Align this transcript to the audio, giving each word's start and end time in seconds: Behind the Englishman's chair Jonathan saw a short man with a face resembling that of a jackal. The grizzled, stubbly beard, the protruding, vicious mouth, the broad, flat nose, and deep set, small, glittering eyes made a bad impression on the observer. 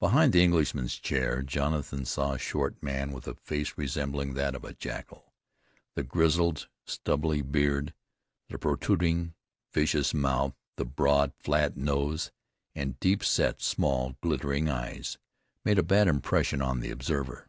Behind 0.00 0.32
the 0.32 0.42
Englishman's 0.42 0.94
chair 0.96 1.42
Jonathan 1.42 2.06
saw 2.06 2.32
a 2.32 2.38
short 2.38 2.82
man 2.82 3.12
with 3.12 3.28
a 3.28 3.34
face 3.34 3.74
resembling 3.76 4.32
that 4.32 4.54
of 4.54 4.64
a 4.64 4.72
jackal. 4.72 5.34
The 5.94 6.02
grizzled, 6.04 6.68
stubbly 6.86 7.42
beard, 7.42 7.92
the 8.48 8.56
protruding, 8.56 9.34
vicious 9.70 10.14
mouth, 10.14 10.54
the 10.78 10.86
broad, 10.86 11.34
flat 11.38 11.76
nose, 11.76 12.32
and 12.74 12.98
deep 12.98 13.22
set, 13.22 13.60
small, 13.60 14.16
glittering 14.22 14.70
eyes 14.70 15.18
made 15.66 15.78
a 15.78 15.82
bad 15.82 16.08
impression 16.08 16.62
on 16.62 16.80
the 16.80 16.90
observer. 16.90 17.46